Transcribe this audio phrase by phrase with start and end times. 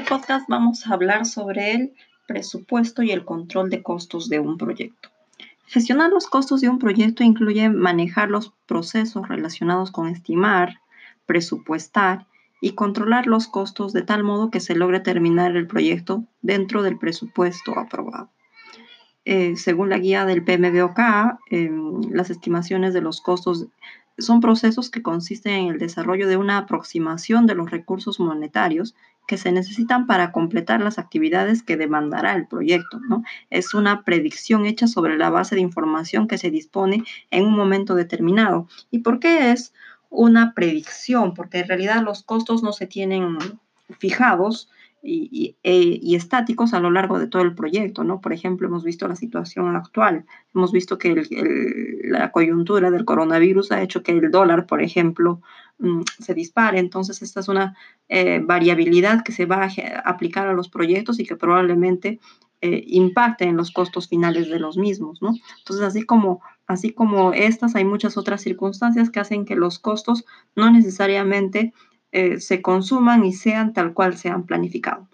[0.00, 1.92] podcast vamos a hablar sobre el
[2.26, 5.10] presupuesto y el control de costos de un proyecto.
[5.66, 10.80] Gestionar los costos de un proyecto incluye manejar los procesos relacionados con estimar,
[11.26, 12.28] presupuestar
[12.62, 16.96] y controlar los costos de tal modo que se logre terminar el proyecto dentro del
[16.96, 18.30] presupuesto aprobado.
[19.26, 20.98] Eh, según la guía del PMBOK,
[21.50, 23.66] em, las estimaciones de los costos
[24.18, 28.94] son procesos que consisten en el desarrollo de una aproximación de los recursos monetarios
[29.26, 33.00] que se necesitan para completar las actividades que demandará el proyecto.
[33.08, 33.22] ¿no?
[33.48, 37.94] Es una predicción hecha sobre la base de información que se dispone en un momento
[37.94, 38.68] determinado.
[38.90, 39.72] ¿Y por qué es
[40.08, 41.34] una predicción?
[41.34, 43.38] Porque en realidad los costos no se tienen
[43.98, 44.68] fijados,
[45.02, 48.20] y, e, y, estáticos a lo largo de todo el proyecto, ¿no?
[48.20, 51.22] Por ejemplo, hemos visto la situación actual, hemos visto que
[52.04, 55.40] la coyuntura del coronavirus ha hecho que el dólar, por ejemplo,
[55.78, 57.76] mm, se dispare, entonces esta es una
[58.08, 62.20] eh, variabilidad que se va a aplicar a los proyectos y que probablemente
[62.60, 65.32] eh, impacte en los costos finales de los mismos, ¿no?
[65.60, 70.26] Entonces, así como, así como estas, hay muchas otras circunstancias que hacen que los costos
[70.56, 71.72] no necesariamente
[72.12, 75.08] eh, se consuman y sean tal cual se han planificado.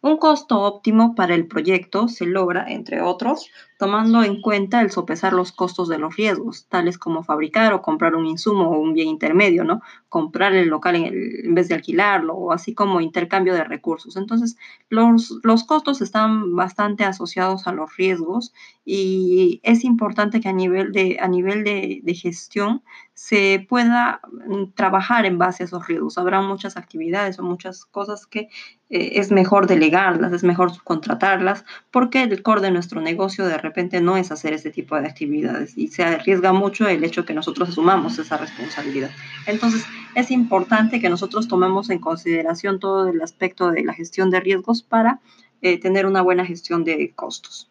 [0.00, 5.32] Un costo óptimo para el proyecto se logra, entre otros, tomando en cuenta el sopesar
[5.32, 9.08] los costos de los riesgos, tales como fabricar o comprar un insumo o un bien
[9.08, 9.82] intermedio, ¿no?
[10.08, 14.16] Comprar el local en, vez de alquilarlo, o así como intercambio de recursos.
[14.16, 14.56] Entonces,
[14.88, 18.52] los, los costos están bastante asociados a los riesgos
[18.84, 22.82] y es importante que a nivel de, a nivel de, de gestión
[23.18, 26.18] se pueda mm, trabajar en base a esos riesgos.
[26.18, 28.48] Habrá muchas actividades o muchas cosas que
[28.90, 34.00] eh, es mejor delegarlas, es mejor subcontratarlas, porque el core de nuestro negocio de repente
[34.00, 37.70] no es hacer ese tipo de actividades y se arriesga mucho el hecho que nosotros
[37.70, 39.10] asumamos esa responsabilidad.
[39.46, 44.38] Entonces, es importante que nosotros tomemos en consideración todo el aspecto de la gestión de
[44.38, 45.18] riesgos para
[45.60, 47.68] eh, tener una buena gestión de costos.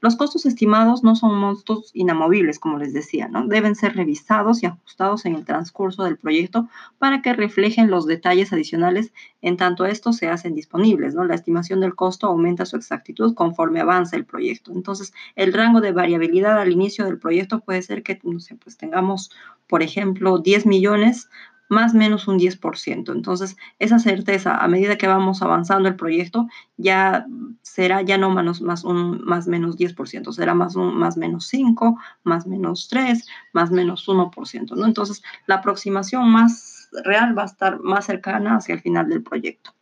[0.00, 3.46] Los costos estimados no son montos inamovibles, como les decía, ¿no?
[3.46, 6.68] Deben ser revisados y ajustados en el transcurso del proyecto
[6.98, 9.12] para que reflejen los detalles adicionales
[9.42, 11.24] en tanto estos se hacen disponibles, ¿no?
[11.24, 14.72] La estimación del costo aumenta su exactitud conforme avanza el proyecto.
[14.72, 18.76] Entonces, el rango de variabilidad al inicio del proyecto puede ser que, no sé, pues
[18.76, 19.30] tengamos,
[19.68, 21.28] por ejemplo, 10 millones
[21.70, 23.12] más o menos un 10%.
[23.12, 27.26] Entonces, esa certeza, a medida que vamos avanzando el proyecto, ya
[27.62, 31.96] será ya no menos, más un más menos 10%, será más un más menos 5,
[32.24, 34.84] más menos 3, más menos 1%, ¿no?
[34.84, 39.72] Entonces, la aproximación más real va a estar más cercana hacia el final del proyecto.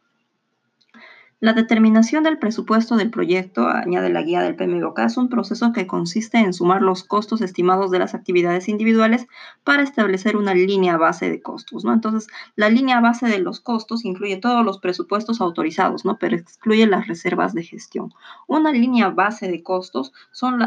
[1.41, 5.87] La determinación del presupuesto del proyecto, añade la guía del PMBOK, es un proceso que
[5.87, 9.29] consiste en sumar los costos estimados de las actividades individuales
[9.63, 11.93] para establecer una línea base de costos, ¿no?
[11.93, 12.27] Entonces,
[12.57, 16.19] la línea base de los costos incluye todos los presupuestos autorizados, ¿no?
[16.19, 18.13] Pero excluye las reservas de gestión.
[18.49, 20.13] Una línea base de costos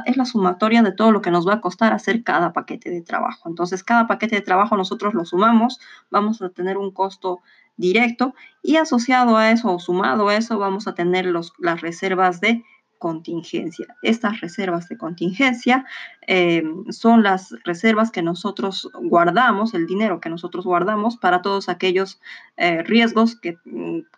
[0.06, 3.02] es la sumatoria de todo lo que nos va a costar hacer cada paquete de
[3.02, 3.50] trabajo.
[3.50, 7.42] Entonces, cada paquete de trabajo nosotros lo sumamos, vamos a tener un costo
[7.78, 12.42] directo y asociado a eso o sumado a eso vamos a tener los, las reservas
[12.42, 12.64] de
[13.02, 13.88] contingencia.
[14.04, 15.86] Estas reservas de contingencia
[16.28, 22.22] eh, son las reservas que nosotros guardamos, el dinero que nosotros guardamos para todos aquellos
[22.58, 23.58] eh, riesgos que,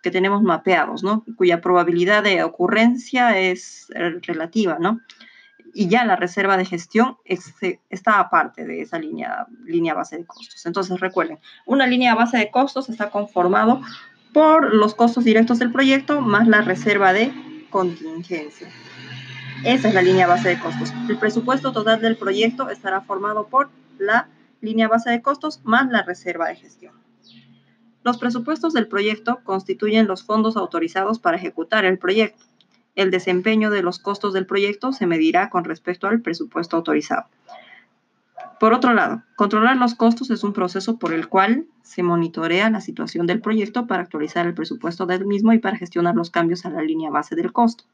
[0.02, 1.24] que, tenemos mapeados, ¿no?
[1.36, 5.00] cuya probabilidad de ocurrencia es eh, relativa, ¿no?
[5.74, 10.64] Y ya la reserva de gestión está aparte de esa línea, línea base de costos.
[10.64, 13.80] Entonces recuerden, una línea base de costos está conformado
[14.32, 17.32] por los costos directos del proyecto más la reserva de
[17.70, 18.68] contingencia.
[19.64, 20.92] Esa es la línea base de costos.
[21.08, 24.28] El presupuesto total del proyecto estará formado por la
[24.60, 26.94] línea base de costos más la reserva de gestión.
[28.02, 32.44] Los presupuestos del proyecto constituyen los fondos autorizados para ejecutar el proyecto.
[32.94, 37.26] El desempeño de los costos del proyecto se medirá con respecto al presupuesto autorizado.
[38.60, 42.80] Por otro lado, controlar los costos es un proceso por el cual se monitorea la
[42.80, 46.70] situación del proyecto para actualizar el presupuesto del mismo y para gestionar los cambios a
[46.70, 47.84] la línea base del costo.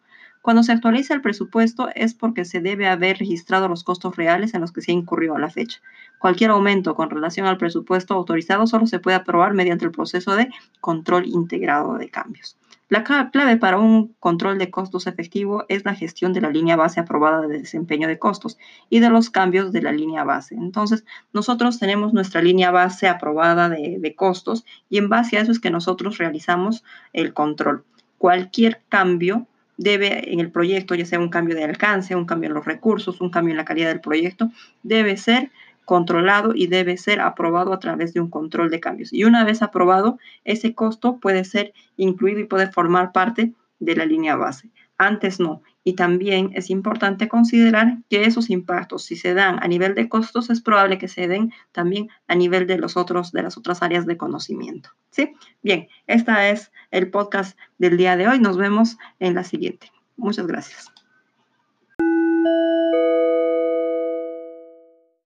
[0.43, 4.61] Cuando se actualiza el presupuesto es porque se debe haber registrado los costos reales en
[4.61, 5.81] los que se ha incurrido a la fecha.
[6.19, 10.49] Cualquier aumento con relación al presupuesto autorizado solo se puede aprobar mediante el proceso de
[10.81, 12.57] control integrado de cambios.
[12.91, 16.99] La clave para un control de costos efectivo es la gestión de la línea base
[16.99, 18.59] aprobada de desempeño de costos
[18.91, 20.57] y de los cambios de la línea base.
[20.57, 25.61] Entonces, nosotros tenemos nuestra línea base aprobada de, costos y en base a eso es
[25.61, 26.83] que nosotros realizamos
[27.13, 27.85] el control.
[28.19, 29.47] Cualquier cambio
[29.77, 33.21] debe en el proyecto, ya sea un cambio de alcance, un cambio en los recursos,
[33.21, 34.51] un cambio en la calidad del proyecto,
[34.83, 35.53] debe ser
[35.91, 39.13] controlado y debe ser aprobado a través de un control de cambios.
[39.13, 44.07] Y una vez aprobado, ese costo puede ser incluido y puede formar parte de la
[44.07, 44.71] línea base.
[44.99, 45.63] Antes no.
[45.83, 50.49] Y también es importante considerar que esos impactos, si se dan a nivel de costos,
[50.49, 54.07] es probable que se den también a nivel de, los otros, de las otras áreas
[54.07, 54.91] de conocimiento.
[55.11, 55.33] ¿Sí?
[55.61, 58.39] Bien, este es el podcast del día de hoy.
[58.39, 59.91] Nos vemos en la siguiente.
[60.17, 61.00] Muchas gracias.